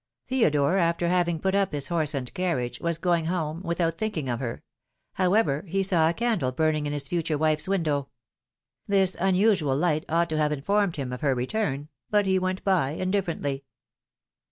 Theodore, 0.27 0.79
after 0.79 1.07
having 1.09 1.37
put 1.39 1.53
up 1.53 1.73
his 1.73 1.89
horse 1.89 2.15
and 2.15 2.33
carriage, 2.33 2.79
was 2.81 2.97
going 2.97 3.25
home 3.25 3.61
without 3.61 3.99
think 3.99 4.17
ing 4.17 4.29
of 4.29 4.39
her; 4.39 4.63
however, 5.13 5.63
he 5.67 5.83
saw 5.83 6.09
a 6.09 6.13
candle 6.15 6.51
burning 6.51 6.87
in 6.87 6.91
his 6.93 7.07
future 7.07 7.37
wife's 7.37 7.67
window. 7.67 8.09
This 8.87 9.15
unusual 9.19 9.77
light 9.77 10.05
ought 10.09 10.29
to 10.29 10.37
have 10.39 10.51
in 10.51 10.63
formed 10.63 10.95
him 10.95 11.13
of 11.13 11.21
her 11.21 11.35
return; 11.35 11.87
but 12.09 12.25
he 12.25 12.39
went 12.39 12.63
by, 12.63 12.95
indiiferently. 12.95 13.61